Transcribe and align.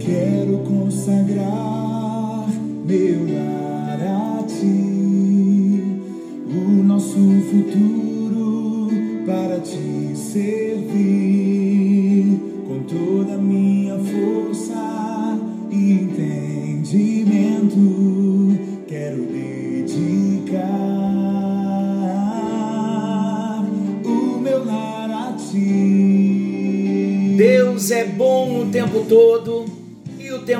Quero 0.00 0.58
consagrar 0.66 2.48
meu 2.84 3.32
lar 3.32 4.00
a 4.02 4.42
ti, 4.42 6.02
o 6.48 6.82
nosso 6.82 7.14
futuro 7.14 8.90
para 9.24 9.60
te 9.60 10.16
servir 10.16 10.67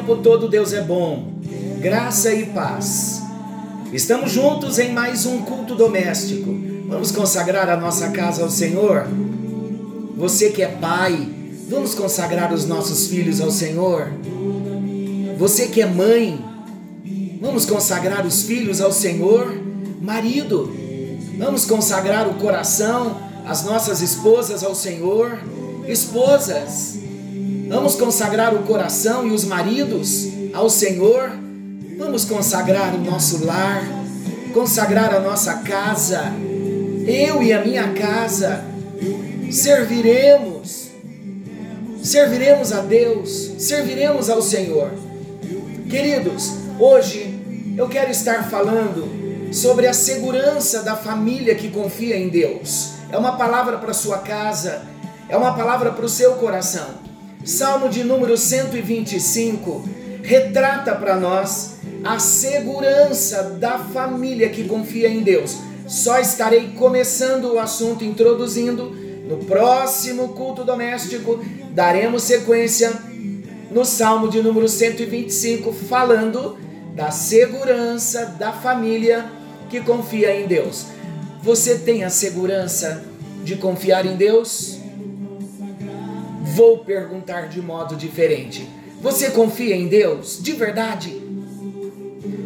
tempo 0.08 0.22
todo 0.22 0.48
Deus 0.48 0.72
é 0.72 0.80
bom. 0.80 1.34
Graça 1.80 2.32
e 2.32 2.46
paz. 2.46 3.20
Estamos 3.92 4.32
juntos 4.32 4.78
em 4.78 4.90
mais 4.90 5.26
um 5.26 5.42
culto 5.42 5.74
doméstico. 5.74 6.50
Vamos 6.88 7.12
consagrar 7.12 7.68
a 7.68 7.76
nossa 7.76 8.08
casa 8.08 8.42
ao 8.42 8.48
Senhor? 8.48 9.06
Você 10.16 10.48
que 10.48 10.62
é 10.62 10.68
pai, 10.68 11.28
vamos 11.68 11.94
consagrar 11.94 12.54
os 12.54 12.66
nossos 12.66 13.08
filhos 13.08 13.38
ao 13.38 13.50
Senhor? 13.50 14.10
Você 15.36 15.66
que 15.66 15.82
é 15.82 15.86
mãe, 15.86 16.42
vamos 17.38 17.66
consagrar 17.66 18.24
os 18.24 18.44
filhos 18.44 18.80
ao 18.80 18.90
Senhor? 18.90 19.60
Marido, 20.00 20.72
vamos 21.36 21.66
consagrar 21.66 22.26
o 22.26 22.34
coração, 22.34 23.14
as 23.46 23.62
nossas 23.62 24.00
esposas 24.00 24.64
ao 24.64 24.74
Senhor? 24.74 25.38
Esposas, 25.86 26.98
vamos 27.68 27.94
consagrar 27.94 28.54
o 28.54 28.62
coração 28.64 29.26
e 29.26 29.30
os 29.30 29.44
maridos 29.44 30.28
ao 30.54 30.70
Senhor? 30.70 31.30
Vamos 31.98 32.24
consagrar 32.24 32.94
o 32.94 32.98
nosso 32.98 33.44
lar, 33.44 33.82
consagrar 34.52 35.14
a 35.14 35.20
nossa 35.20 35.54
casa. 35.58 36.32
Eu 37.06 37.42
e 37.42 37.52
a 37.52 37.64
minha 37.64 37.92
casa 37.92 38.64
serviremos, 39.50 40.88
serviremos 42.02 42.72
a 42.72 42.80
Deus, 42.80 43.52
serviremos 43.58 44.30
ao 44.30 44.40
Senhor. 44.40 44.90
Queridos, 45.88 46.52
hoje 46.78 47.74
eu 47.76 47.88
quero 47.88 48.10
estar 48.10 48.48
falando 48.50 49.52
sobre 49.52 49.86
a 49.86 49.94
segurança 49.94 50.82
da 50.82 50.96
família 50.96 51.54
que 51.54 51.70
confia 51.70 52.16
em 52.16 52.28
Deus. 52.28 52.92
É 53.10 53.16
uma 53.16 53.36
palavra 53.36 53.78
para 53.78 53.94
sua 53.94 54.18
casa, 54.18 54.82
é 55.28 55.36
uma 55.36 55.54
palavra 55.54 55.92
para 55.92 56.04
o 56.04 56.08
seu 56.08 56.32
coração. 56.34 57.07
Salmo 57.44 57.88
de 57.88 58.04
número 58.04 58.36
125 58.36 59.88
retrata 60.22 60.94
para 60.94 61.16
nós 61.16 61.78
a 62.04 62.18
segurança 62.18 63.42
da 63.58 63.78
família 63.78 64.48
que 64.50 64.64
confia 64.64 65.08
em 65.08 65.22
Deus. 65.22 65.56
Só 65.86 66.18
estarei 66.18 66.72
começando 66.76 67.54
o 67.54 67.58
assunto, 67.58 68.04
introduzindo. 68.04 68.90
No 69.26 69.38
próximo 69.38 70.28
culto 70.30 70.64
doméstico, 70.64 71.42
daremos 71.70 72.22
sequência 72.22 72.92
no 73.70 73.84
Salmo 73.84 74.28
de 74.28 74.42
número 74.42 74.68
125, 74.68 75.72
falando 75.72 76.58
da 76.94 77.10
segurança 77.10 78.26
da 78.38 78.52
família 78.52 79.26
que 79.68 79.80
confia 79.80 80.34
em 80.34 80.46
Deus. 80.46 80.86
Você 81.42 81.78
tem 81.78 82.04
a 82.04 82.10
segurança 82.10 83.04
de 83.44 83.56
confiar 83.56 84.04
em 84.04 84.16
Deus? 84.16 84.77
Vou 86.58 86.78
perguntar 86.78 87.48
de 87.48 87.62
modo 87.62 87.94
diferente. 87.94 88.68
Você 89.00 89.30
confia 89.30 89.76
em 89.76 89.86
Deus 89.86 90.42
de 90.42 90.54
verdade? 90.54 91.16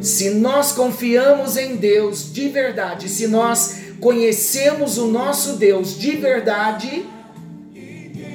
Se 0.03 0.29
nós 0.29 0.73
confiamos 0.73 1.57
em 1.57 1.77
Deus 1.77 2.31
de 2.31 2.47
verdade, 2.51 3.09
se 3.09 3.27
nós 3.27 3.77
conhecemos 4.03 4.99
o 4.99 5.07
nosso 5.07 5.55
Deus 5.55 5.99
de 5.99 6.11
verdade, 6.11 7.07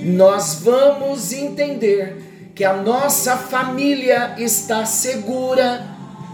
nós 0.02 0.62
vamos 0.63 1.31
entender 1.31 2.23
que 2.56 2.63
a 2.63 2.73
nossa 2.73 3.38
família 3.38 4.34
está 4.40 4.84
segura 4.84 5.85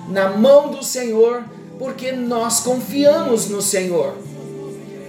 na 0.08 0.30
mão 0.30 0.72
do 0.72 0.82
Senhor, 0.82 1.44
porque 1.78 2.14
nós 2.14 2.62
confiamos 2.62 3.50
no 3.50 3.62
Senhor. 3.62 4.16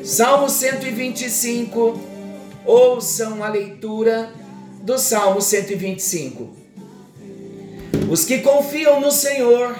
Salmo 0.02 0.50
125, 0.50 2.13
ouçam 2.64 3.42
a 3.42 3.48
leitura 3.48 4.32
do 4.82 4.98
Salmo 4.98 5.40
125. 5.40 6.54
Os 8.10 8.24
que 8.24 8.38
confiam 8.38 9.00
no 9.00 9.10
Senhor 9.10 9.76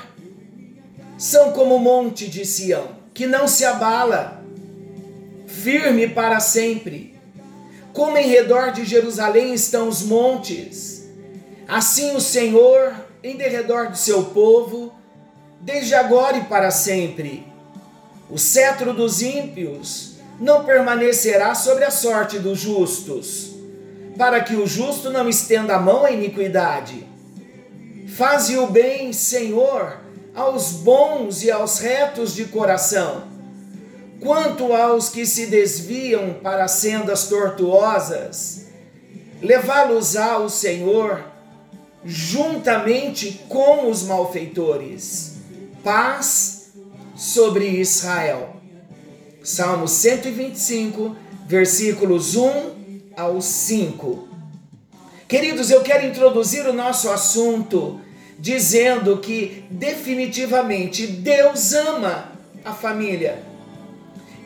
são 1.17 1.53
como 1.53 1.77
o 1.77 1.81
monte 1.81 2.29
de 2.29 2.45
Sião, 2.45 2.89
que 3.13 3.27
não 3.27 3.47
se 3.47 3.65
abala, 3.65 4.43
firme 5.47 6.09
para 6.09 6.41
sempre. 6.41 7.15
Como 7.93 8.19
em 8.19 8.27
redor 8.27 8.73
de 8.73 8.85
Jerusalém 8.85 9.55
estão 9.55 9.89
os 9.89 10.03
montes, 10.03 11.09
assim 11.69 12.15
o 12.17 12.21
Senhor 12.21 12.93
em 13.23 13.37
derredor 13.37 13.91
do 13.91 13.97
seu 13.97 14.25
povo, 14.25 14.93
desde 15.61 15.95
agora 15.95 16.39
e 16.39 16.45
para 16.45 16.71
sempre. 16.71 17.47
O 18.29 18.37
cetro 18.37 18.93
dos 18.93 19.23
ímpios 19.23 20.14
não 20.41 20.65
permanecerá 20.65 21.55
sobre 21.55 21.85
a 21.85 21.91
sorte 21.91 22.39
dos 22.39 22.59
justos, 22.59 23.53
para 24.17 24.41
que 24.41 24.57
o 24.57 24.67
justo 24.67 25.11
não 25.11 25.29
estenda 25.29 25.77
a 25.77 25.81
mão 25.81 26.05
à 26.05 26.11
iniquidade. 26.11 27.07
Faze 28.17 28.57
o 28.57 28.67
bem, 28.67 29.13
Senhor, 29.13 29.99
aos 30.35 30.73
bons 30.73 31.43
e 31.43 31.51
aos 31.51 31.79
retos 31.79 32.35
de 32.35 32.45
coração. 32.47 33.25
Quanto 34.21 34.73
aos 34.73 35.09
que 35.09 35.27
se 35.27 35.47
desviam 35.47 36.35
para 36.43 36.69
sendas 36.69 37.27
tortuosas, 37.27 38.67
levá-los-á 39.43 40.39
o 40.39 40.49
Senhor 40.49 41.25
juntamente 42.05 43.45
com 43.49 43.89
os 43.91 44.03
malfeitores. 44.03 45.37
Paz 45.83 46.73
sobre 47.17 47.69
Israel. 47.69 48.57
Salmo 49.45 49.87
125, 49.87 51.15
versículos 51.47 52.35
1 52.35 53.11
ao 53.15 53.43
5. 53.43 54.27
Queridos, 55.29 55.71
eu 55.71 55.83
quero 55.83 56.07
introduzir 56.07 56.67
o 56.67 56.73
nosso 56.73 57.11
assunto 57.11 58.01
dizendo 58.39 59.19
que 59.19 59.67
definitivamente 59.71 61.07
Deus 61.07 61.75
ama 61.75 62.33
a 62.65 62.73
família. 62.73 63.43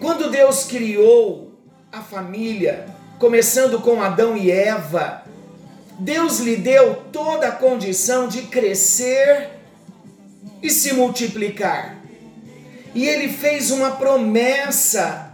Quando 0.00 0.32
Deus 0.32 0.64
criou 0.64 1.52
a 1.92 2.00
família, 2.00 2.86
começando 3.20 3.80
com 3.80 4.02
Adão 4.02 4.36
e 4.36 4.50
Eva, 4.50 5.22
Deus 6.00 6.40
lhe 6.40 6.56
deu 6.56 7.04
toda 7.12 7.46
a 7.46 7.52
condição 7.52 8.26
de 8.26 8.42
crescer 8.42 9.50
e 10.60 10.68
se 10.68 10.92
multiplicar. 10.92 11.97
E 12.94 13.06
ele 13.06 13.28
fez 13.28 13.70
uma 13.70 13.92
promessa 13.92 15.32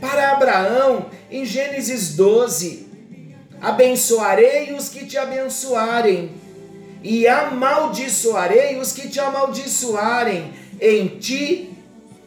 para 0.00 0.32
Abraão 0.32 1.06
em 1.30 1.44
Gênesis 1.44 2.14
12: 2.14 2.88
Abençoarei 3.60 4.72
os 4.72 4.88
que 4.88 5.06
te 5.06 5.16
abençoarem 5.16 6.32
e 7.02 7.26
amaldiçoarei 7.28 8.78
os 8.78 8.92
que 8.92 9.08
te 9.08 9.20
amaldiçoarem. 9.20 10.52
Em 10.80 11.06
ti 11.18 11.72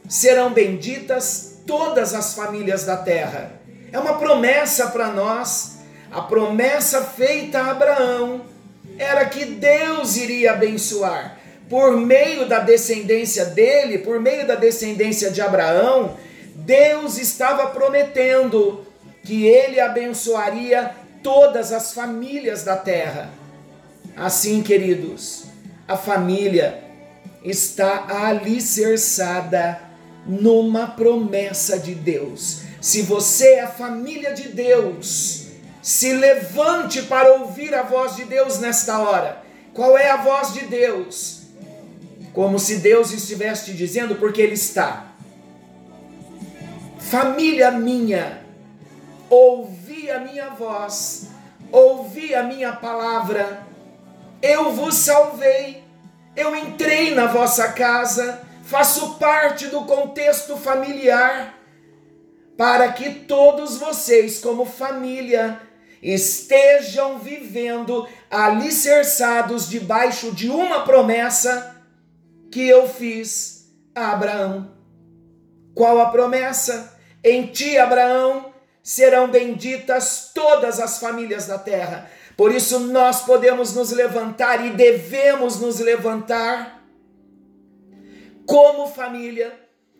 serão 0.07 0.53
benditas 0.53 1.59
todas 1.65 2.13
as 2.13 2.33
famílias 2.33 2.85
da 2.85 2.97
terra. 2.97 3.59
É 3.91 3.99
uma 3.99 4.17
promessa 4.17 4.87
para 4.87 5.09
nós. 5.09 5.77
A 6.11 6.21
promessa 6.21 7.01
feita 7.01 7.59
a 7.59 7.71
Abraão 7.71 8.41
era 8.97 9.25
que 9.25 9.45
Deus 9.45 10.15
iria 10.15 10.53
abençoar. 10.53 11.36
Por 11.69 11.97
meio 11.97 12.47
da 12.47 12.59
descendência 12.59 13.45
dele, 13.45 13.97
por 13.99 14.19
meio 14.19 14.47
da 14.47 14.55
descendência 14.55 15.29
de 15.29 15.41
Abraão, 15.41 16.15
Deus 16.55 17.17
estava 17.17 17.67
prometendo 17.67 18.85
que 19.23 19.45
ele 19.45 19.79
abençoaria 19.79 20.91
todas 21.21 21.73
as 21.73 21.93
famílias 21.93 22.63
da 22.63 22.77
terra. 22.77 23.29
Assim, 24.15 24.63
queridos, 24.63 25.43
a 25.87 25.97
família 25.97 26.83
está 27.43 28.07
alicerçada 28.27 29.79
numa 30.25 30.87
promessa 30.87 31.77
de 31.77 31.93
Deus. 31.93 32.61
Se 32.81 33.01
você 33.01 33.55
é 33.55 33.61
a 33.61 33.67
família 33.67 34.33
de 34.33 34.49
Deus, 34.49 35.47
se 35.81 36.13
levante 36.13 37.01
para 37.03 37.33
ouvir 37.33 37.73
a 37.73 37.83
voz 37.83 38.15
de 38.15 38.25
Deus 38.25 38.59
nesta 38.59 38.99
hora. 38.99 39.41
Qual 39.73 39.97
é 39.97 40.09
a 40.09 40.17
voz 40.17 40.53
de 40.53 40.65
Deus? 40.65 41.36
Como 42.37 42.59
se 42.59 42.75
Deus 42.75 43.11
estivesse 43.11 43.65
te 43.65 43.73
dizendo, 43.73 44.13
porque 44.13 44.43
Ele 44.43 44.53
está. 44.53 45.07
Família 46.99 47.71
minha, 47.71 48.45
ouvi 49.27 50.11
a 50.11 50.19
minha 50.19 50.49
voz, 50.49 51.29
ouvi 51.71 52.35
a 52.35 52.43
minha 52.43 52.73
palavra, 52.73 53.65
eu 54.39 54.71
vos 54.71 54.93
salvei, 54.93 55.83
eu 56.35 56.55
entrei 56.55 57.15
na 57.15 57.25
vossa 57.25 57.69
casa, 57.69 58.43
faço 58.63 59.15
parte 59.15 59.65
do 59.69 59.85
contexto 59.85 60.57
familiar, 60.57 61.57
para 62.55 62.91
que 62.91 63.09
todos 63.21 63.79
vocês, 63.79 64.37
como 64.37 64.63
família, 64.63 65.59
estejam 66.03 67.17
vivendo 67.17 68.07
alicerçados 68.29 69.67
debaixo 69.67 70.31
de 70.31 70.51
uma 70.51 70.81
promessa 70.81 71.76
que 72.57 72.67
eu 72.67 72.89
fiz 72.89 73.67
a 73.93 74.13
Abraão. 74.13 74.71
Qual 75.75 75.99
a 75.99 76.07
promessa? 76.07 76.99
Em 77.23 77.45
ti, 77.45 77.77
Abraão, 77.77 78.51
serão 78.81 79.29
benditas 79.29 80.31
todas 80.33 80.79
as 80.79 80.99
famílias 80.99 81.45
da 81.45 81.59
terra. 81.59 82.09
Por 82.35 82.51
isso 82.51 82.79
nós 82.79 83.21
podemos 83.21 83.75
nos 83.75 83.91
levantar 83.91 84.65
e 84.65 84.71
devemos 84.71 85.59
nos 85.59 85.79
levantar 85.79 86.83
como 88.47 88.87
família, 88.87 89.53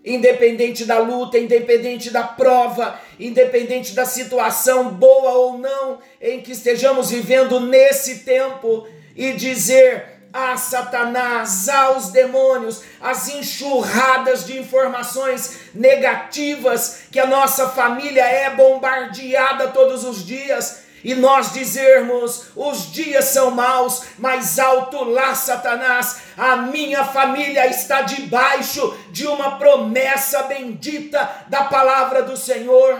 independente 0.04 0.84
da 0.84 0.98
luta, 0.98 1.38
independente 1.38 2.10
da 2.10 2.24
prova, 2.24 3.00
independente 3.20 3.94
da 3.94 4.06
situação 4.06 4.96
boa 4.96 5.34
ou 5.34 5.60
não 5.60 6.00
em 6.20 6.42
que 6.42 6.54
estejamos 6.54 7.12
vivendo 7.12 7.60
nesse 7.60 8.24
tempo 8.24 8.88
e 9.16 9.34
dizer: 9.34 10.17
a 10.34 10.56
Satanás, 10.58 11.68
aos 11.70 12.10
demônios, 12.10 12.84
as 13.02 13.28
enxurradas 13.30 14.46
de 14.46 14.58
informações 14.58 15.72
negativas 15.74 17.02
que 17.12 17.20
a 17.20 17.26
nossa 17.28 17.70
família 17.70 18.24
é 18.24 18.50
bombardeada 18.50 19.70
todos 19.70 20.04
os 20.04 20.26
dias. 20.26 20.84
E 21.04 21.16
nós 21.16 21.54
dizermos: 21.54 22.48
os 22.56 22.92
dias 22.92 23.26
são 23.26 23.52
maus, 23.52 24.04
mas 24.18 24.60
alto 24.60 25.04
lá, 25.04 25.34
Satanás, 25.34 26.18
a 26.38 26.58
minha 26.58 27.04
família 27.04 27.68
está 27.68 28.02
debaixo 28.02 28.98
de 29.12 29.26
uma 29.28 29.58
promessa 29.58 30.44
bendita 30.44 31.46
da 31.48 31.66
palavra 31.66 32.24
do 32.24 32.36
Senhor. 32.36 33.00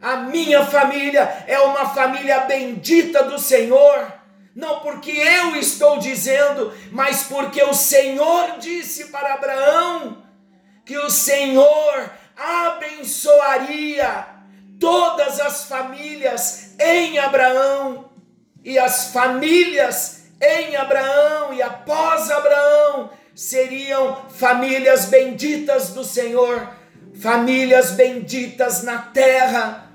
A 0.00 0.16
minha 0.16 0.64
família 0.66 1.44
é 1.46 1.58
uma 1.60 1.88
família 1.94 2.40
bendita 2.40 3.22
do 3.22 3.38
Senhor 3.38 4.23
não 4.54 4.80
porque 4.80 5.10
eu 5.10 5.56
estou 5.56 5.98
dizendo, 5.98 6.72
mas 6.92 7.24
porque 7.24 7.62
o 7.62 7.74
Senhor 7.74 8.58
disse 8.58 9.06
para 9.06 9.34
Abraão 9.34 10.22
que 10.84 10.96
o 10.96 11.10
Senhor 11.10 12.10
abençoaria 12.36 14.26
todas 14.78 15.40
as 15.40 15.64
famílias 15.64 16.74
em 16.78 17.18
Abraão 17.18 18.10
e 18.62 18.78
as 18.78 19.08
famílias 19.08 20.24
em 20.40 20.76
Abraão 20.76 21.52
e 21.52 21.62
após 21.62 22.30
Abraão 22.30 23.10
seriam 23.34 24.28
famílias 24.28 25.06
benditas 25.06 25.90
do 25.90 26.04
Senhor, 26.04 26.68
famílias 27.20 27.92
benditas 27.92 28.82
na 28.82 28.98
terra. 28.98 29.90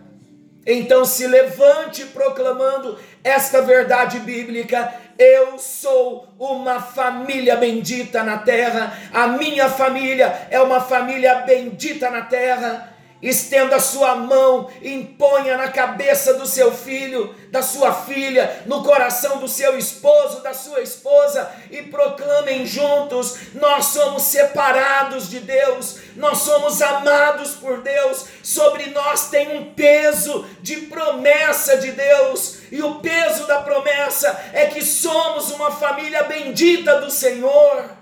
Então 0.65 1.05
se 1.05 1.25
levante 1.25 2.05
proclamando 2.05 2.99
esta 3.23 3.61
verdade 3.61 4.19
bíblica. 4.19 4.93
Eu 5.17 5.57
sou 5.57 6.27
uma 6.39 6.81
família 6.81 7.55
bendita 7.55 8.23
na 8.23 8.37
terra. 8.37 8.93
A 9.13 9.27
minha 9.27 9.69
família 9.69 10.47
é 10.49 10.61
uma 10.61 10.79
família 10.79 11.35
bendita 11.41 12.09
na 12.09 12.21
terra 12.21 12.98
estenda 13.21 13.79
sua 13.79 14.15
mão, 14.15 14.69
imponha 14.81 15.57
na 15.57 15.69
cabeça 15.69 16.35
do 16.35 16.45
seu 16.45 16.71
filho, 16.71 17.35
da 17.49 17.61
sua 17.61 17.93
filha, 17.93 18.63
no 18.65 18.83
coração 18.83 19.37
do 19.39 19.47
seu 19.47 19.77
esposo, 19.77 20.41
da 20.41 20.53
sua 20.53 20.81
esposa 20.81 21.51
e 21.69 21.81
proclamem 21.83 22.65
juntos: 22.65 23.37
nós 23.55 23.85
somos 23.85 24.23
separados 24.23 25.29
de 25.29 25.39
Deus, 25.39 25.99
nós 26.15 26.39
somos 26.39 26.81
amados 26.81 27.51
por 27.55 27.81
Deus, 27.81 28.25
sobre 28.41 28.87
nós 28.87 29.29
tem 29.29 29.57
um 29.57 29.73
peso 29.73 30.45
de 30.61 30.77
promessa 30.81 31.77
de 31.77 31.91
Deus, 31.91 32.59
e 32.71 32.81
o 32.81 32.95
peso 32.95 33.45
da 33.47 33.61
promessa 33.61 34.51
é 34.53 34.67
que 34.67 34.83
somos 34.83 35.51
uma 35.51 35.71
família 35.71 36.23
bendita 36.23 37.01
do 37.01 37.11
Senhor. 37.11 37.97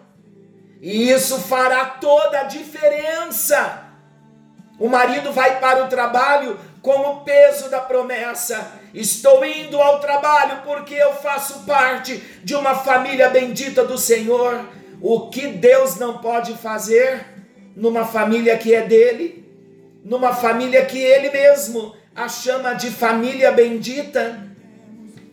E 0.80 1.10
isso 1.10 1.40
fará 1.40 1.86
toda 1.86 2.42
a 2.42 2.44
diferença 2.44 3.87
o 4.80 4.88
marido 4.88 5.32
vai 5.32 5.60
para 5.60 5.84
o 5.84 5.88
trabalho 5.88 6.60
com 6.82 7.00
o 7.00 7.16
peso 7.22 7.70
da 7.70 7.80
promessa. 7.80 8.74
Estou 8.94 9.44
indo 9.44 9.82
ao 9.82 10.00
trabalho 10.00 10.62
porque 10.64 10.94
eu 10.94 11.14
faço 11.14 11.66
parte 11.66 12.22
de 12.44 12.54
uma 12.54 12.76
família 12.76 13.30
bendita 13.30 13.84
do 13.84 13.98
Senhor. 13.98 14.66
O 15.02 15.30
que 15.30 15.48
Deus 15.48 15.98
não 15.98 16.20
pode 16.20 16.54
fazer 16.56 17.26
numa 17.76 18.06
família 18.06 18.58
que 18.58 18.74
é 18.74 18.84
dele, 18.84 19.46
numa 20.04 20.34
família 20.34 20.86
que 20.86 21.00
ele 21.00 21.30
mesmo 21.32 21.96
a 22.16 22.30
chama 22.30 22.74
de 22.74 22.92
família 22.92 23.52
bendita. 23.52 24.46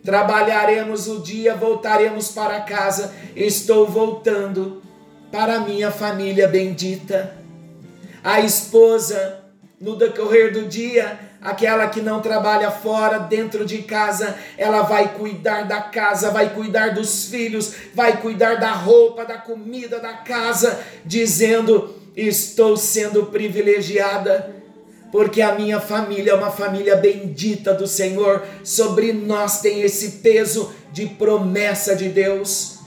Trabalharemos 0.03 1.07
o 1.07 1.19
dia, 1.19 1.55
voltaremos 1.55 2.29
para 2.29 2.61
casa. 2.61 3.13
Estou 3.35 3.87
voltando 3.87 4.81
para 5.31 5.59
minha 5.59 5.91
família 5.91 6.47
bendita 6.47 7.44
a 8.25 8.39
esposa, 8.39 9.41
no 9.79 9.95
decorrer 9.95 10.51
do 10.51 10.65
dia, 10.65 11.19
aquela 11.39 11.87
que 11.87 12.01
não 12.01 12.21
trabalha 12.21 12.71
fora, 12.71 13.19
dentro 13.19 13.63
de 13.63 13.83
casa, 13.83 14.35
ela 14.57 14.81
vai 14.81 15.13
cuidar 15.13 15.67
da 15.67 15.79
casa, 15.79 16.31
vai 16.31 16.51
cuidar 16.51 16.95
dos 16.95 17.25
filhos, 17.25 17.71
vai 17.93 18.19
cuidar 18.19 18.55
da 18.55 18.71
roupa, 18.71 19.23
da 19.23 19.37
comida 19.37 19.99
da 19.99 20.13
casa, 20.13 20.79
dizendo: 21.05 21.93
Estou 22.17 22.75
sendo 22.75 23.27
privilegiada, 23.27 24.55
porque 25.11 25.43
a 25.43 25.53
minha 25.53 25.79
família 25.79 26.31
é 26.31 26.35
uma 26.35 26.49
família 26.49 26.95
bendita 26.95 27.75
do 27.75 27.85
Senhor, 27.85 28.43
sobre 28.63 29.13
nós 29.13 29.61
tem 29.61 29.81
esse 29.81 30.13
peso 30.23 30.73
de 30.91 31.05
promessa 31.05 31.95
de 31.95 32.09
Deus. 32.09 32.79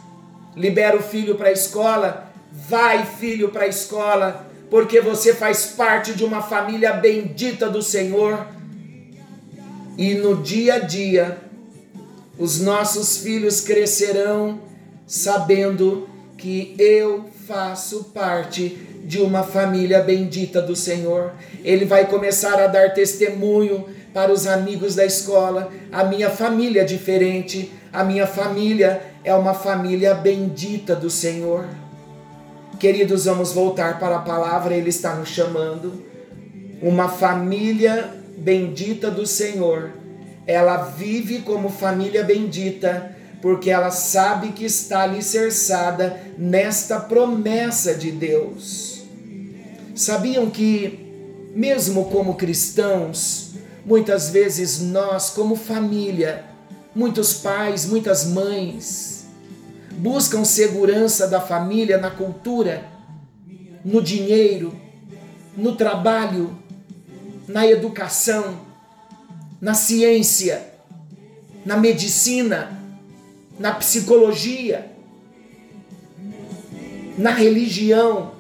Libera 0.57 0.97
o 0.97 1.03
filho 1.03 1.37
para 1.37 1.51
a 1.51 1.53
escola, 1.53 2.29
vai, 2.51 3.07
filho, 3.07 3.51
para 3.51 3.63
a 3.63 3.69
escola 3.69 4.48
porque 4.71 5.01
você 5.01 5.35
faz 5.35 5.67
parte 5.67 6.13
de 6.13 6.25
uma 6.25 6.43
família 6.43 6.93
bendita 6.93 7.69
do 7.69 7.83
Senhor. 7.83 8.47
E 9.97 10.15
no 10.15 10.43
dia 10.43 10.75
a 10.75 10.79
dia, 10.79 11.39
os 12.39 12.61
nossos 12.61 13.19
filhos 13.19 13.61
crescerão 13.61 14.61
sabendo 15.07 16.09
que 16.37 16.75
eu 16.79 17.25
faço 17.47 18.05
parte 18.15 18.79
de 19.05 19.21
uma 19.21 19.43
família 19.43 20.03
bendita 20.03 20.61
do 20.61 20.77
Senhor. 20.77 21.33
Ele 21.65 21.85
vai 21.85 22.07
começar 22.07 22.61
a 22.61 22.67
dar 22.67 22.93
testemunho 22.93 23.87
para 24.13 24.31
os 24.31 24.47
amigos 24.47 24.95
da 24.95 25.05
escola. 25.05 25.73
A 25.91 26.05
minha 26.05 26.31
família 26.31 26.83
é 26.83 26.85
diferente, 26.85 27.73
a 27.93 28.05
minha 28.05 28.27
família 28.27 29.03
é 29.25 29.35
uma 29.35 29.55
família 29.55 30.15
bendita 30.15 30.95
do 30.95 31.09
Senhor. 31.09 31.65
Queridos, 32.79 33.25
vamos 33.25 33.53
voltar 33.53 33.99
para 33.99 34.19
a 34.19 34.21
palavra, 34.21 34.73
Ele 34.73 34.91
está 34.91 35.17
nos 35.17 35.31
chamando. 35.31 36.05
Uma 36.81 37.09
família 37.09 38.09
bendita 38.37 39.11
do 39.11 39.27
Senhor, 39.27 39.91
ela 40.47 40.77
vive 40.85 41.41
como 41.41 41.71
família 41.71 42.23
bendita, 42.23 43.17
porque 43.43 43.69
ela 43.69 43.91
sabe 43.91 44.53
que 44.53 44.65
está 44.65 45.03
alicerçada 45.03 46.21
nesta 46.39 47.01
promessa 47.01 47.95
de 47.95 48.13
Deus. 48.13 49.03
Sabiam 49.97 50.49
que, 50.49 51.51
mesmo 51.57 52.05
como 52.05 52.37
cristãos, 52.37 53.55
muitas 53.85 54.31
vezes 54.31 54.81
nós, 54.81 55.31
como 55.31 55.57
família, 55.57 56.45
muitos 56.95 57.35
pais, 57.35 57.87
muitas 57.87 58.25
mães, 58.25 59.18
buscam 59.99 60.45
segurança 60.45 61.27
da 61.27 61.41
família 61.41 61.99
na 61.99 62.11
cultura, 62.11 62.85
no 63.85 64.01
dinheiro, 64.01 64.75
no 65.57 65.75
trabalho, 65.75 66.57
na 67.49 67.67
educação, 67.67 68.61
na 69.61 69.75
ciência, 69.75 70.73
na 71.67 71.77
medicina, 71.77 72.81
na 73.59 73.73
psicologia, 73.73 74.93
na 77.17 77.31
religião, 77.31 78.33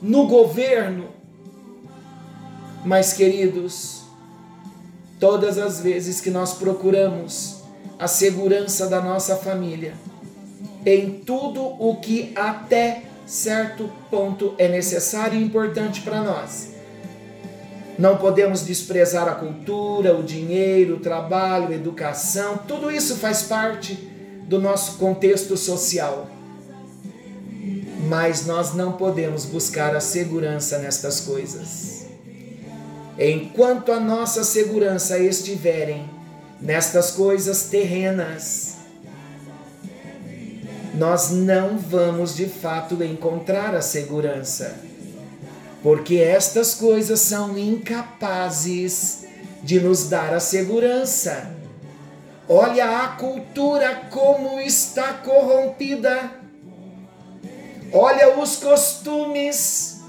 no 0.00 0.26
governo. 0.26 1.08
Mas, 2.82 3.12
queridos, 3.12 4.04
todas 5.20 5.58
as 5.58 5.80
vezes 5.80 6.18
que 6.20 6.30
nós 6.30 6.54
procuramos 6.54 7.62
a 7.98 8.08
segurança 8.08 8.88
da 8.88 9.00
nossa 9.02 9.36
família, 9.36 9.94
em 10.84 11.10
tudo 11.10 11.62
o 11.62 11.96
que 12.00 12.32
até 12.34 13.02
certo 13.26 13.90
ponto 14.10 14.54
é 14.58 14.68
necessário 14.68 15.38
e 15.38 15.42
importante 15.42 16.00
para 16.02 16.20
nós. 16.20 16.72
Não 17.98 18.16
podemos 18.16 18.62
desprezar 18.62 19.28
a 19.28 19.34
cultura, 19.34 20.16
o 20.16 20.22
dinheiro, 20.22 20.96
o 20.96 21.00
trabalho, 21.00 21.68
a 21.68 21.74
educação, 21.74 22.58
tudo 22.66 22.90
isso 22.90 23.16
faz 23.16 23.42
parte 23.42 23.94
do 24.48 24.60
nosso 24.60 24.98
contexto 24.98 25.56
social. 25.56 26.28
Mas 28.08 28.46
nós 28.46 28.74
não 28.74 28.92
podemos 28.92 29.44
buscar 29.44 29.94
a 29.94 30.00
segurança 30.00 30.78
nestas 30.78 31.20
coisas. 31.20 32.06
Enquanto 33.18 33.92
a 33.92 34.00
nossa 34.00 34.42
segurança 34.42 35.18
estiverem 35.18 36.08
nestas 36.60 37.12
coisas 37.12 37.64
terrenas, 37.64 38.71
nós 40.94 41.30
não 41.30 41.78
vamos 41.78 42.34
de 42.36 42.46
fato 42.46 43.02
encontrar 43.02 43.74
a 43.74 43.82
segurança 43.82 44.92
porque 45.82 46.16
estas 46.16 46.74
coisas 46.74 47.20
são 47.20 47.58
incapazes 47.58 49.24
de 49.62 49.80
nos 49.80 50.08
dar 50.08 50.32
a 50.32 50.40
segurança. 50.40 51.50
Olha 52.48 53.02
a 53.02 53.08
cultura 53.08 54.02
como 54.10 54.60
está 54.60 55.14
corrompida. 55.14 56.30
Olha 57.92 58.38
os 58.38 58.56
costumes. 58.56 60.00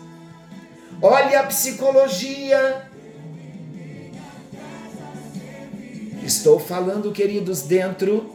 Olha 1.01 1.39
a 1.39 1.43
psicologia. 1.43 2.87
Estou 6.23 6.59
falando, 6.59 7.11
queridos, 7.11 7.63
dentro 7.63 8.33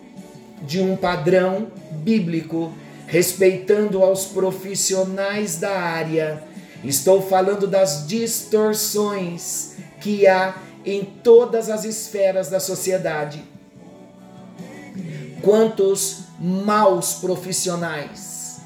de 0.63 0.81
um 0.81 0.97
padrão 0.97 1.69
bíblico, 1.91 2.73
respeitando 3.07 4.03
aos 4.03 4.27
profissionais 4.27 5.57
da 5.59 5.71
área 5.71 6.49
Estou 6.85 7.21
falando 7.21 7.67
das 7.67 8.07
distorções 8.07 9.75
que 10.01 10.27
há 10.27 10.57
em 10.85 11.05
todas 11.05 11.69
as 11.69 11.85
esferas 11.85 12.49
da 12.49 12.61
sociedade. 12.61 13.43
Quantos 15.43 16.21
maus 16.39 17.15
profissionais 17.15 18.61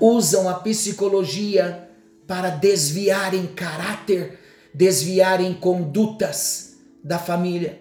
usam 0.00 0.48
a 0.48 0.54
psicologia 0.54 1.90
para 2.26 2.48
desviarem 2.48 3.46
caráter, 3.48 4.38
desviarem 4.72 5.52
condutas 5.52 6.76
da 7.04 7.18
família. 7.18 7.80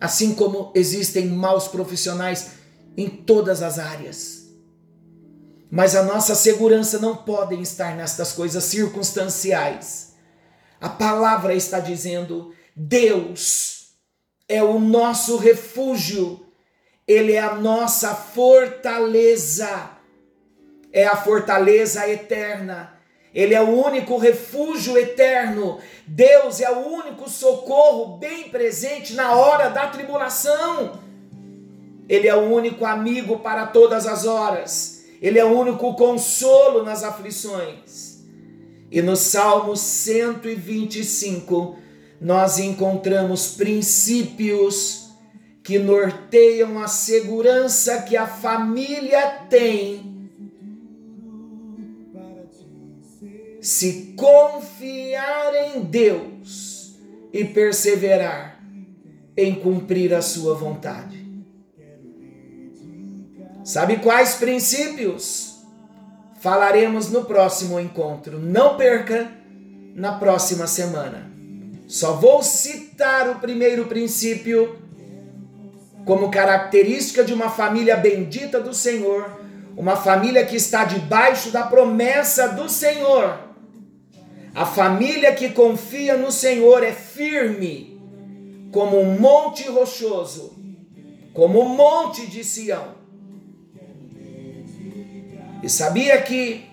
Assim 0.00 0.34
como 0.34 0.72
existem 0.74 1.26
maus 1.26 1.66
profissionais 1.66 2.52
em 2.96 3.08
todas 3.08 3.62
as 3.62 3.78
áreas. 3.78 4.48
Mas 5.70 5.94
a 5.94 6.02
nossa 6.02 6.34
segurança 6.34 6.98
não 6.98 7.16
pode 7.16 7.60
estar 7.60 7.94
nestas 7.96 8.32
coisas 8.32 8.64
circunstanciais. 8.64 10.14
A 10.80 10.88
palavra 10.88 11.54
está 11.54 11.78
dizendo: 11.78 12.54
Deus 12.74 13.88
é 14.48 14.62
o 14.62 14.78
nosso 14.78 15.36
refúgio, 15.36 16.46
Ele 17.06 17.32
é 17.32 17.40
a 17.40 17.54
nossa 17.54 18.14
fortaleza, 18.14 19.90
é 20.92 21.06
a 21.06 21.16
fortaleza 21.16 22.08
eterna. 22.08 22.97
Ele 23.38 23.54
é 23.54 23.62
o 23.62 23.70
único 23.70 24.18
refúgio 24.18 24.98
eterno. 24.98 25.78
Deus 26.04 26.60
é 26.60 26.68
o 26.72 26.88
único 26.88 27.30
socorro 27.30 28.16
bem 28.16 28.48
presente 28.48 29.14
na 29.14 29.36
hora 29.36 29.68
da 29.68 29.86
tribulação. 29.86 30.98
Ele 32.08 32.26
é 32.26 32.34
o 32.34 32.52
único 32.52 32.84
amigo 32.84 33.38
para 33.38 33.68
todas 33.68 34.08
as 34.08 34.26
horas. 34.26 35.04
Ele 35.22 35.38
é 35.38 35.44
o 35.44 35.56
único 35.56 35.94
consolo 35.94 36.82
nas 36.82 37.04
aflições. 37.04 38.24
E 38.90 39.00
no 39.00 39.14
Salmo 39.14 39.76
125, 39.76 41.76
nós 42.20 42.58
encontramos 42.58 43.54
princípios 43.54 45.10
que 45.62 45.78
norteiam 45.78 46.82
a 46.82 46.88
segurança 46.88 48.02
que 48.02 48.16
a 48.16 48.26
família 48.26 49.44
tem 49.48 50.07
se 53.68 54.14
confiar 54.16 55.54
em 55.54 55.82
Deus 55.82 56.96
e 57.30 57.44
perseverar 57.44 58.58
em 59.36 59.56
cumprir 59.56 60.14
a 60.14 60.22
sua 60.22 60.54
vontade. 60.54 61.22
Sabe 63.62 63.98
quais 63.98 64.36
princípios? 64.36 65.58
Falaremos 66.40 67.10
no 67.10 67.26
próximo 67.26 67.78
encontro. 67.78 68.38
Não 68.38 68.78
perca 68.78 69.30
na 69.94 70.12
próxima 70.12 70.66
semana. 70.66 71.30
Só 71.86 72.14
vou 72.14 72.42
citar 72.42 73.28
o 73.28 73.34
primeiro 73.34 73.84
princípio 73.84 74.78
como 76.06 76.30
característica 76.30 77.22
de 77.22 77.34
uma 77.34 77.50
família 77.50 77.98
bendita 77.98 78.58
do 78.58 78.72
Senhor, 78.72 79.30
uma 79.76 79.94
família 79.94 80.46
que 80.46 80.56
está 80.56 80.84
debaixo 80.84 81.50
da 81.50 81.64
promessa 81.64 82.48
do 82.48 82.66
Senhor. 82.66 83.47
A 84.58 84.66
família 84.66 85.32
que 85.36 85.50
confia 85.50 86.16
no 86.16 86.32
Senhor 86.32 86.82
é 86.82 86.90
firme, 86.90 87.96
como 88.72 89.00
um 89.00 89.16
monte 89.16 89.62
rochoso, 89.68 90.52
como 91.32 91.60
um 91.60 91.68
monte 91.68 92.26
de 92.26 92.42
Sião. 92.42 92.96
E 95.62 95.68
sabia 95.68 96.20
que 96.22 96.64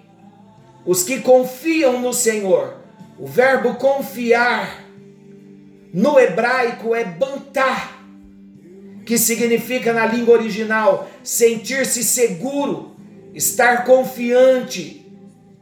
os 0.83 1.03
que 1.03 1.19
confiam 1.19 2.01
no 2.01 2.11
Senhor, 2.11 2.75
o 3.19 3.27
verbo 3.27 3.75
confiar 3.75 4.83
no 5.93 6.19
hebraico 6.19 6.95
é 6.95 7.05
bantar, 7.05 8.03
que 9.05 9.15
significa 9.15 9.93
na 9.93 10.07
língua 10.07 10.33
original 10.33 11.07
sentir-se 11.23 12.03
seguro, 12.03 12.95
estar 13.35 13.85
confiante, 13.85 15.04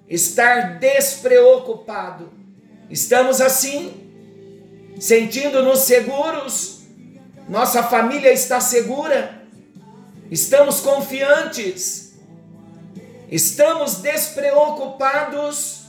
estar 0.10 0.80
despreocupado. 0.80 2.32
Estamos 2.90 3.42
assim, 3.42 3.94
sentindo-nos 5.00 5.80
seguros, 5.80 6.84
nossa 7.50 7.84
família 7.84 8.32
está 8.32 8.60
segura, 8.60 9.44
estamos 10.30 10.80
confiantes 10.80 12.04
estamos 13.34 13.96
despreocupados, 13.96 15.86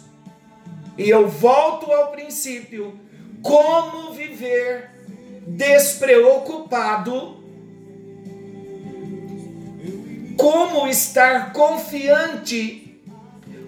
e 0.97 1.11
eu 1.11 1.29
volto 1.29 1.93
ao 1.93 2.11
princípio: 2.11 2.99
como 3.43 4.13
viver 4.13 4.91
despreocupado? 5.47 7.45
Como 10.39 10.89
estar 10.89 11.53
confiante? 11.53 12.84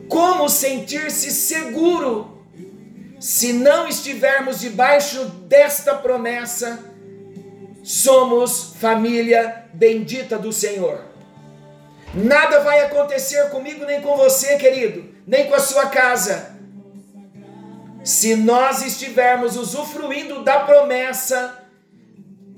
Como 0.08 0.48
sentir-se 0.48 1.30
seguro? 1.30 2.36
Se 3.18 3.52
não 3.52 3.88
estivermos 3.88 4.60
debaixo 4.60 5.25
desta 5.25 5.94
promessa, 5.94 6.84
somos 7.82 8.75
família 8.78 9.64
bendita 9.72 10.38
do 10.38 10.52
Senhor. 10.52 11.04
Nada 12.14 12.60
vai 12.60 12.80
acontecer 12.80 13.48
comigo 13.50 13.84
nem 13.84 14.00
com 14.00 14.16
você, 14.16 14.56
querido, 14.56 15.14
nem 15.26 15.46
com 15.46 15.54
a 15.54 15.60
sua 15.60 15.86
casa. 15.86 16.56
Se 18.04 18.36
nós 18.36 18.82
estivermos 18.84 19.56
usufruindo 19.56 20.44
da 20.44 20.60
promessa 20.60 21.62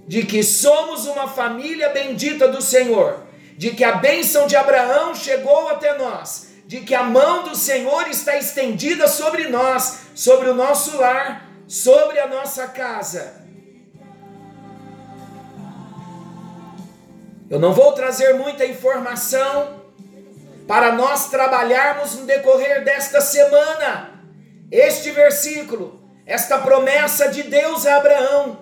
de 0.06 0.24
que 0.24 0.42
somos 0.42 1.06
uma 1.06 1.28
família 1.28 1.90
bendita 1.90 2.48
do 2.48 2.60
Senhor, 2.62 3.26
de 3.56 3.70
que 3.70 3.84
a 3.84 3.92
bênção 3.92 4.46
de 4.46 4.56
Abraão 4.56 5.14
chegou 5.14 5.68
até 5.68 5.96
nós, 5.98 6.47
de 6.68 6.82
que 6.82 6.94
a 6.94 7.02
mão 7.02 7.44
do 7.44 7.56
Senhor 7.56 8.08
está 8.08 8.37
estendida 8.37 9.08
sobre 9.08 9.48
nós, 9.48 10.00
sobre 10.14 10.50
o 10.50 10.54
nosso 10.54 10.98
lar, 10.98 11.48
sobre 11.66 12.20
a 12.20 12.26
nossa 12.26 12.68
casa. 12.68 13.42
Eu 17.48 17.58
não 17.58 17.72
vou 17.72 17.92
trazer 17.92 18.34
muita 18.34 18.66
informação 18.66 19.82
para 20.66 20.92
nós 20.92 21.30
trabalharmos 21.30 22.16
no 22.16 22.26
decorrer 22.26 22.84
desta 22.84 23.22
semana. 23.22 24.20
Este 24.70 25.10
versículo, 25.10 25.98
esta 26.26 26.58
promessa 26.58 27.30
de 27.30 27.44
Deus 27.44 27.87
a 27.87 27.96
Abraão: 27.96 28.58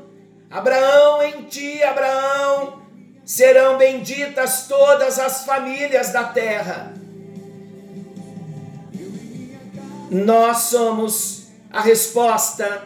Abraão, 0.48 1.24
em 1.24 1.42
ti, 1.46 1.82
Abraão, 1.82 2.82
serão 3.24 3.76
benditas 3.76 4.68
todas 4.68 5.18
as 5.18 5.44
famílias 5.44 6.10
da 6.10 6.22
terra. 6.22 7.05
Nós 10.10 10.58
somos 10.58 11.48
a 11.70 11.80
resposta, 11.80 12.82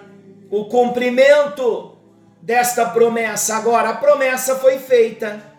o 0.50 0.64
cumprimento 0.66 1.96
desta 2.40 2.86
promessa. 2.86 3.56
Agora, 3.56 3.90
a 3.90 3.96
promessa 3.96 4.56
foi 4.56 4.78
feita 4.78 5.50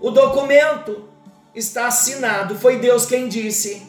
o 0.00 0.12
documento 0.12 1.08
está 1.52 1.88
assinado, 1.88 2.54
foi 2.54 2.78
Deus 2.78 3.04
quem 3.04 3.28
disse. 3.28 3.82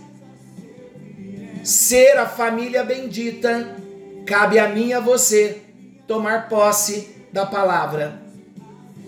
Ser 1.64 2.18
a 2.18 2.26
família 2.26 2.84
bendita 2.84 3.76
cabe 4.26 4.58
a 4.58 4.70
mim 4.70 4.88
e 4.88 4.94
a 4.94 5.00
você 5.00 5.62
tomar 6.08 6.50
posse 6.50 7.28
da 7.32 7.46
palavra. 7.46 8.20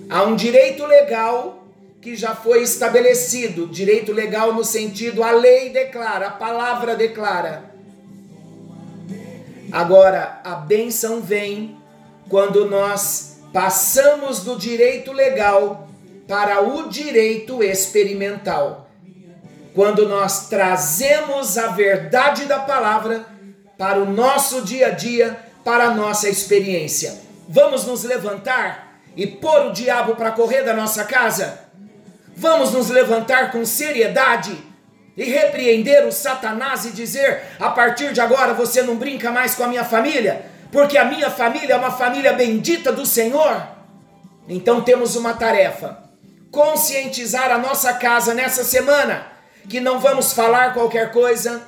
Há 0.10 0.24
um 0.24 0.36
direito 0.36 0.86
legal 0.86 1.66
que 2.00 2.16
já 2.16 2.36
foi 2.36 2.62
estabelecido, 2.62 3.68
direito 3.68 4.12
legal 4.12 4.54
no 4.54 4.63
sentido 4.63 5.24
a 5.24 5.32
lei 5.32 5.70
declara, 5.70 6.28
a 6.28 6.32
palavra 6.32 6.96
declara. 6.96 7.71
Agora, 9.72 10.42
a 10.44 10.56
benção 10.56 11.22
vem 11.22 11.78
quando 12.30 12.66
nós 12.66 13.40
passamos 13.54 14.42
do 14.42 14.58
direito 14.58 15.12
legal 15.12 15.88
para 16.28 16.62
o 16.62 16.90
direito 16.90 17.63
experimental. 17.63 18.90
Quando 19.74 20.08
nós 20.08 20.50
trazemos 20.50 21.58
a 21.58 21.68
verdade 21.68 22.46
da 22.46 22.60
palavra 22.60 23.25
para 23.78 24.00
o 24.00 24.12
nosso 24.12 24.62
dia 24.62 24.88
a 24.88 24.92
dia, 24.92 25.38
para 25.63 25.86
a 25.86 25.96
nossa 25.96 26.30
experiência. 26.30 27.20
Vamos 27.48 27.86
nos 27.86 28.04
levantar 28.04 29.00
e 29.16 29.25
pôr 29.25 29.68
o 29.68 29.74
diabo 29.74 30.16
para 30.16 30.32
correr 30.32 30.63
da 30.63 30.74
nossa 30.74 31.06
casa? 31.06 31.60
Vamos 32.36 32.72
nos 32.72 32.90
levantar 32.90 33.51
com 33.51 33.66
seriedade 33.66 34.71
e 35.22 35.30
repreender 35.30 36.08
o 36.08 36.12
Satanás 36.12 36.84
e 36.86 36.92
dizer: 36.92 37.44
a 37.60 37.70
partir 37.70 38.12
de 38.12 38.20
agora 38.20 38.56
você 38.56 38.82
não 38.82 38.96
brinca 38.96 39.32
mais 39.32 39.54
com 39.54 39.63
a 39.63 39.68
minha 39.68 39.84
família, 39.84 40.46
porque 40.72 40.98
a 40.98 41.06
minha 41.06 41.30
família 41.30 41.74
é 41.74 41.78
uma 41.78 41.92
família 41.92 42.34
bendita 42.34 42.92
do 42.92 43.06
Senhor? 43.06 43.68
Então 44.50 44.82
temos 44.82 45.16
uma 45.16 45.36
tarefa: 45.36 46.00
conscientizar 46.50 47.51
a 47.51 47.60
nossa 47.60 47.94
casa 47.94 48.34
nessa 48.34 48.63
semana 48.63 49.28
que 49.70 49.80
não 49.80 50.00
vamos 50.00 50.34
falar 50.34 50.74
qualquer 50.74 51.12
coisa, 51.12 51.62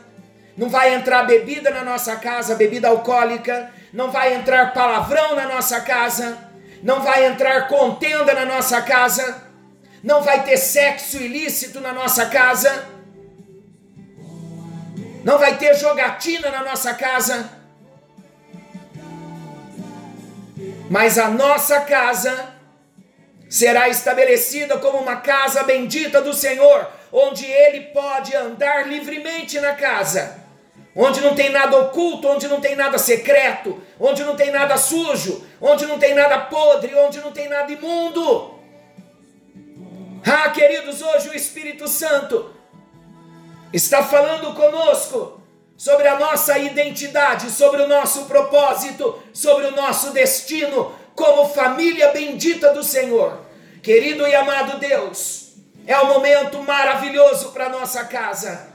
não 0.57 0.67
vai 0.67 0.95
entrar 0.95 1.24
bebida 1.24 1.69
na 1.69 1.83
nossa 1.83 2.15
casa, 2.15 2.55
bebida 2.55 2.88
alcoólica, 2.88 3.69
não 3.93 4.10
vai 4.10 4.33
entrar 4.33 4.74
palavrão 4.74 5.36
na 5.36 5.48
nossa 5.48 5.79
casa, 5.81 6.39
não 6.81 7.01
vai 7.01 7.27
entrar 7.27 7.67
contenda 7.67 8.33
na 8.33 8.45
nossa 8.45 8.81
casa, 8.81 9.43
não 10.03 10.24
vai 10.24 10.43
ter 10.43 10.57
sexo 10.57 11.17
ilícito 11.17 11.79
na 11.79 11.93
nossa 11.93 12.25
casa, 12.25 12.92
não 15.24 15.38
vai 15.38 15.58
ter 15.58 15.75
jogatina 15.75 16.50
na 16.50 16.63
nossa 16.63 16.94
casa, 16.94 17.50
mas 20.89 21.18
a 21.18 21.30
nossa 21.30 21.82
casa 21.82 22.53
será 23.50 23.88
estabelecida 23.88 24.77
como 24.77 24.98
uma 24.98 25.18
casa 25.18 25.63
bendita 25.63 26.22
do 26.22 26.34
Senhor, 26.34 26.88
onde 27.12 27.46
Ele 27.46 27.82
pode 27.82 28.36
andar 28.36 28.88
livremente 28.88 29.60
na 29.60 29.74
casa 29.74 30.44
onde 30.96 31.22
não 31.22 31.34
tem 31.34 31.50
nada 31.50 31.77
oculto, 31.77 32.27
onde 32.27 32.48
não 32.48 32.62
tem 32.62 32.75
nada 32.75 32.98
secreto, 32.98 33.82
onde 34.00 34.24
não 34.24 34.36
tem 34.36 34.51
nada 34.51 34.77
sujo, 34.77 35.46
onde 35.60 35.86
não 35.86 35.98
tem 35.98 36.13
nada 36.13 36.38
podre, 36.42 36.94
onde 36.96 37.20
não 37.20 37.32
tem 37.32 37.50
nada 37.50 37.72
imundo. 37.72 38.60
Ah, 40.25 40.50
queridos, 40.50 41.01
hoje 41.01 41.30
o 41.30 41.36
Espírito 41.36 41.88
Santo 41.88 42.53
está 43.74 44.03
falando 44.03 44.53
conosco 44.53 45.42
sobre 45.75 46.08
a 46.08 46.18
nossa 46.18 46.58
identidade, 46.58 47.51
sobre 47.51 47.82
o 47.82 47.88
nosso 47.88 48.25
propósito, 48.25 49.22
sobre 49.34 49.65
o 49.65 49.75
nosso 49.75 50.12
destino 50.12 50.94
como 51.15 51.50
família 51.50 52.12
bendita 52.12 52.72
do 52.72 52.84
Senhor. 52.84 53.39
Querido 53.82 54.25
e 54.25 54.34
amado 54.34 54.80
Deus, 54.80 55.56
é 55.86 56.00
um 56.00 56.08
momento 56.08 56.60
maravilhoso 56.60 57.51
para 57.51 57.68
nossa 57.68 58.06
casa 58.06 58.74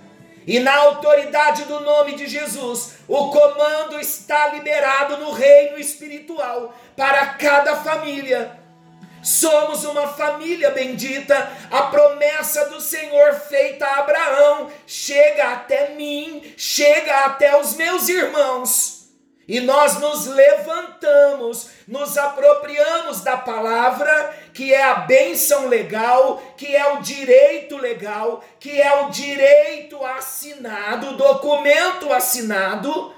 e 0.49 0.59
na 0.61 0.75
autoridade 0.75 1.64
do 1.64 1.78
nome 1.81 2.14
de 2.14 2.26
Jesus, 2.26 3.00
o 3.07 3.31
comando 3.31 4.00
está 4.00 4.49
liberado 4.49 5.19
no 5.19 5.31
reino 5.31 5.78
espiritual 5.78 6.75
para 6.97 7.26
cada 7.35 7.76
família. 7.76 8.59
Somos 9.22 9.84
uma 9.84 10.08
família 10.08 10.70
bendita. 10.70 11.50
A 11.71 11.82
promessa 11.82 12.66
do 12.66 12.80
Senhor 12.80 13.34
feita 13.34 13.86
a 13.86 13.99
Abraão 14.00 14.71
chega 14.86 15.52
até 15.52 15.90
mim, 15.90 16.52
chega 16.56 17.25
até 17.25 17.58
os 17.60 17.75
meus 17.75 18.08
irmãos. 18.08 18.99
E 19.49 19.60
nós 19.60 19.99
nos 19.99 20.26
levantamos, 20.26 21.71
nos 21.88 22.19
apropriamos 22.19 23.23
da 23.23 23.34
palavra, 23.34 24.36
que 24.52 24.75
é 24.75 24.82
a 24.82 24.95
bênção 24.97 25.69
legal, 25.69 26.43
que 26.54 26.76
é 26.76 26.93
o 26.93 27.00
direito 27.00 27.78
legal, 27.78 28.45
que 28.60 28.78
é 28.78 28.93
o 29.00 29.08
direito 29.08 30.04
assinado, 30.04 31.16
documento 31.16 32.12
assinado, 32.12 33.14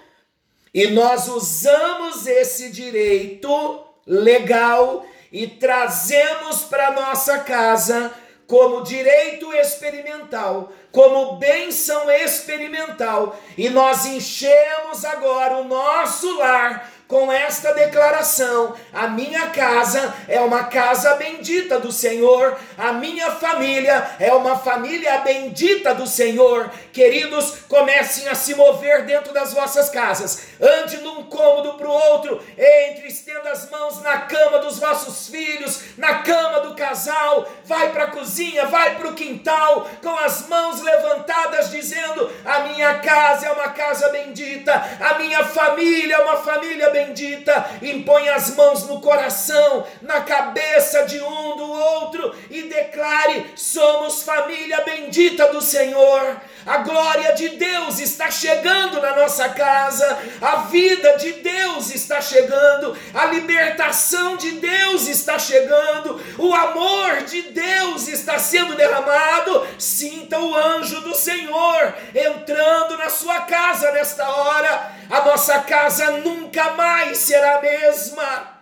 e 0.72 0.86
nós 0.86 1.26
usamos 1.26 2.28
esse 2.28 2.70
direito 2.70 3.84
legal 4.06 5.04
e 5.32 5.46
trazemos 5.46 6.62
para 6.62 6.90
nossa 6.90 7.38
casa 7.40 8.12
como 8.46 8.82
direito 8.82 9.52
experimental, 9.54 10.72
como 10.90 11.36
bênção 11.36 12.10
experimental, 12.10 13.38
e 13.56 13.70
nós 13.70 14.04
enchemos 14.06 15.04
agora 15.04 15.58
o 15.58 15.64
nosso 15.64 16.36
lar 16.36 16.90
com 17.10 17.30
esta 17.30 17.72
declaração: 17.72 18.74
a 18.92 19.08
minha 19.08 19.48
casa 19.48 20.14
é 20.28 20.40
uma 20.40 20.64
casa 20.64 21.14
bendita 21.14 21.78
do 21.78 21.92
Senhor, 21.92 22.56
a 22.78 22.92
minha 22.92 23.32
família 23.32 24.16
é 24.18 24.32
uma 24.32 24.56
família 24.56 25.18
bendita 25.18 25.92
do 25.92 26.06
Senhor. 26.06 26.70
Queridos, 26.92 27.62
comecem 27.68 28.28
a 28.28 28.34
se 28.34 28.54
mover 28.54 29.04
dentro 29.04 29.34
das 29.34 29.52
vossas 29.52 29.90
casas, 29.90 30.49
ande 30.60 30.98
de 30.98 31.06
um 31.06 31.24
cômodo 31.24 31.74
para 31.74 31.88
o 31.88 31.92
outro, 31.92 32.42
entre, 32.56 33.08
estenda 33.08 33.50
as 33.50 33.70
mãos 33.70 34.02
na 34.02 34.18
cama 34.18 34.58
dos 34.58 34.78
vossos 34.78 35.28
filhos, 35.28 35.82
na 35.96 36.18
cama 36.18 36.60
do 36.60 36.74
casal, 36.74 37.48
vai 37.64 37.90
para 37.90 38.04
a 38.04 38.10
cozinha, 38.10 38.66
vai 38.66 38.96
para 38.96 39.08
o 39.08 39.14
quintal, 39.14 39.88
com 40.02 40.16
as 40.18 40.48
mãos 40.48 40.82
levantadas, 40.82 41.70
dizendo: 41.70 42.30
A 42.44 42.60
minha 42.60 42.98
casa 42.98 43.46
é 43.46 43.52
uma 43.52 43.70
casa 43.70 44.08
bendita, 44.10 44.72
a 45.00 45.18
minha 45.18 45.44
família 45.44 46.16
é 46.16 46.18
uma 46.18 46.36
família 46.36 46.90
bendita 46.90 47.70
impõe 47.82 48.28
as 48.28 48.54
mãos 48.54 48.86
no 48.86 49.00
coração, 49.00 49.86
na 50.02 50.20
cabeça 50.20 51.04
de 51.04 51.20
um 51.20 51.56
do 51.56 51.70
outro 51.70 52.34
e 52.50 52.62
declare: 52.62 53.52
somos 53.56 54.22
família 54.22 54.80
bendita 54.82 55.48
do 55.48 55.60
Senhor. 55.60 56.40
A 56.66 56.78
glória 56.78 57.32
de 57.32 57.50
Deus 57.50 57.98
está 58.00 58.30
chegando 58.30 59.00
na 59.00 59.16
nossa 59.16 59.48
casa, 59.48 60.18
a 60.42 60.49
vida 60.56 61.16
de 61.16 61.32
Deus 61.32 61.90
está 61.94 62.20
chegando, 62.20 62.96
a 63.14 63.26
libertação 63.26 64.36
de 64.36 64.52
Deus 64.52 65.06
está 65.06 65.38
chegando, 65.38 66.20
o 66.38 66.54
amor 66.54 67.22
de 67.24 67.42
Deus 67.42 68.08
está 68.08 68.38
sendo 68.38 68.74
derramado. 68.76 69.66
Sinta 69.78 70.38
o 70.38 70.54
anjo 70.54 71.00
do 71.00 71.14
Senhor 71.14 71.94
entrando 72.14 72.96
na 72.96 73.08
sua 73.08 73.40
casa 73.42 73.92
nesta 73.92 74.28
hora. 74.28 74.92
A 75.10 75.24
nossa 75.24 75.60
casa 75.60 76.12
nunca 76.18 76.70
mais 76.72 77.18
será 77.18 77.58
a 77.58 77.62
mesma. 77.62 78.60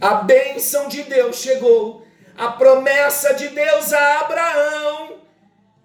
A 0.00 0.14
bênção 0.14 0.88
de 0.88 1.02
Deus 1.04 1.36
chegou, 1.36 2.04
a 2.36 2.48
promessa 2.48 3.34
de 3.34 3.48
Deus 3.48 3.92
a 3.92 4.20
Abraão 4.20 5.22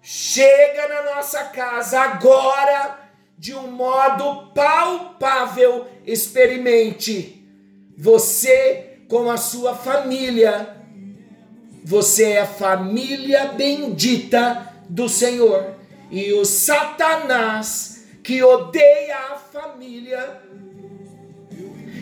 chega 0.02 0.88
na 0.88 1.14
nossa 1.14 1.44
casa 1.44 2.00
agora 2.00 2.97
de 3.38 3.54
um 3.54 3.70
modo 3.70 4.52
palpável. 4.52 5.86
Experimente. 6.06 7.46
Você 7.96 8.98
com 9.08 9.30
a 9.30 9.36
sua 9.36 9.74
família. 9.74 10.76
Você 11.84 12.32
é 12.32 12.40
a 12.40 12.46
família 12.46 13.46
bendita 13.52 14.74
do 14.88 15.08
Senhor. 15.08 15.74
E 16.10 16.32
o 16.32 16.44
Satanás 16.44 18.04
que 18.22 18.42
odeia 18.42 19.16
a 19.32 19.36
família 19.36 20.42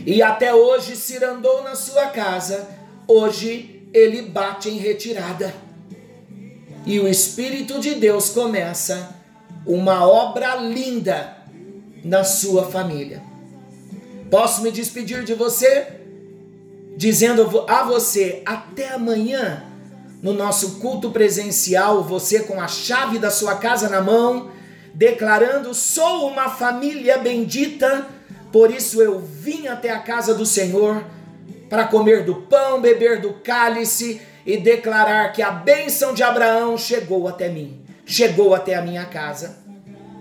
e 0.04 0.22
até 0.22 0.54
hoje 0.54 0.96
se 0.96 1.22
andou 1.24 1.64
na 1.64 1.74
sua 1.74 2.06
casa, 2.06 2.68
hoje 3.08 3.88
ele 3.92 4.22
bate 4.22 4.68
em 4.68 4.76
retirada 4.76 5.52
e 6.86 7.00
o 7.00 7.08
Espírito 7.08 7.80
de 7.80 7.96
Deus 7.96 8.30
começa 8.30 9.15
uma 9.66 10.06
obra 10.06 10.56
linda 10.56 11.36
na 12.04 12.24
sua 12.24 12.70
família. 12.70 13.22
Posso 14.30 14.62
me 14.62 14.70
despedir 14.70 15.24
de 15.24 15.34
você 15.34 15.96
dizendo 16.96 17.64
a 17.68 17.82
você 17.82 18.42
até 18.46 18.88
amanhã 18.94 19.64
no 20.22 20.32
nosso 20.32 20.80
culto 20.80 21.10
presencial, 21.10 22.02
você 22.02 22.40
com 22.40 22.60
a 22.60 22.66
chave 22.66 23.18
da 23.18 23.30
sua 23.30 23.56
casa 23.56 23.88
na 23.88 24.00
mão, 24.00 24.50
declarando: 24.94 25.74
sou 25.74 26.28
uma 26.28 26.48
família 26.48 27.18
bendita, 27.18 28.06
por 28.50 28.70
isso 28.70 29.02
eu 29.02 29.20
vim 29.20 29.66
até 29.66 29.90
a 29.90 29.98
casa 29.98 30.34
do 30.34 30.46
Senhor 30.46 31.04
para 31.68 31.84
comer 31.84 32.24
do 32.24 32.36
pão, 32.36 32.80
beber 32.80 33.20
do 33.20 33.34
cálice 33.34 34.20
e 34.46 34.56
declarar 34.56 35.32
que 35.32 35.42
a 35.42 35.50
bênção 35.50 36.14
de 36.14 36.22
Abraão 36.22 36.78
chegou 36.78 37.28
até 37.28 37.48
mim, 37.48 37.82
chegou 38.06 38.54
até 38.54 38.74
a 38.74 38.82
minha 38.82 39.04
casa. 39.04 39.58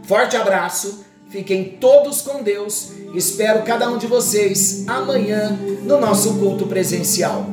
Forte 0.03 0.35
abraço, 0.35 1.05
Fiquem 1.35 1.77
todos 1.81 2.21
com 2.21 2.41
Deus. 2.41 2.91
Espero 3.13 3.63
cada 3.63 3.89
um 3.89 3.97
de 3.97 4.07
vocês 4.07 4.85
amanhã 4.87 5.59
no 5.83 5.99
nosso 5.99 6.35
culto 6.35 6.65
presencial. 6.65 7.45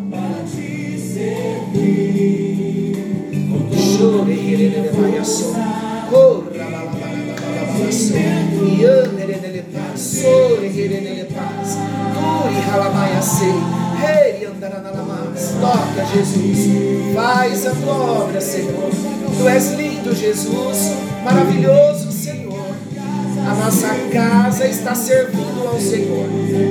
Toca, 15.60 16.06
Jesus. 16.14 17.14
Faz 17.14 17.66
a 17.66 17.70
tua 17.70 18.22
obra, 18.22 18.40
Senhor. 18.40 18.90
Tu 19.38 19.48
és 19.48 19.72
lindo, 19.72 20.14
Jesus. 20.14 20.92
Maravilhoso, 21.24 22.10
Senhor. 22.10 22.52
A 23.46 23.54
nossa 23.54 23.88
casa 24.12 24.66
está 24.66 24.94
servindo 24.94 25.68
ao 25.68 25.78
Senhor. 25.80 26.26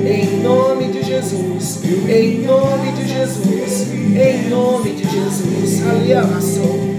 Em 0.06 0.42
nome 0.42 0.88
de 0.88 1.02
Jesus. 1.02 1.80
Em 2.08 2.40
nome 2.44 2.92
de 2.92 3.08
Jesus. 3.08 3.88
Em 3.92 4.48
nome 4.48 4.90
de 4.90 5.04
Jesus. 5.04 5.86
Ali 5.88 6.14
amassou. 6.14 6.92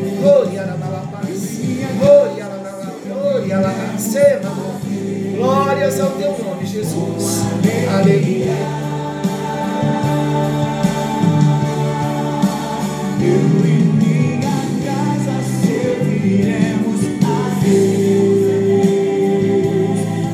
Glórias 5.36 6.00
ao 6.00 6.12
teu 6.12 6.38
nome, 6.44 6.66
Jesus. 6.66 7.42
Aleluia. 7.94 8.83